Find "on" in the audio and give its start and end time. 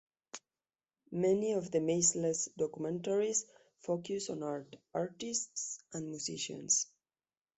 4.31-4.41